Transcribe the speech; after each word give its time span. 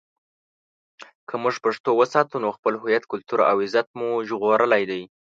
که 1.27 1.35
موږ 1.43 1.55
پښتو 1.65 1.89
وساتو، 1.99 2.35
نو 2.43 2.49
خپل 2.57 2.73
هویت، 2.81 3.03
کلتور 3.11 3.39
او 3.49 3.57
عزت 3.65 3.87
مو 3.97 4.09
ژغورلی 4.27 4.83
دی. 4.89 5.01